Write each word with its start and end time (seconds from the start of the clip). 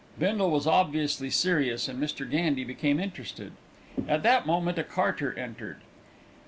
Bindle 0.17 0.49
was 0.49 0.65
obviously 0.65 1.29
serious, 1.29 1.87
and 1.87 2.01
Mr. 2.01 2.27
Gandy 2.27 2.63
became 2.63 2.99
interested. 2.99 3.51
At 4.07 4.23
that 4.23 4.47
moment 4.47 4.79
a 4.79 4.83
carter 4.83 5.37
entered. 5.37 5.77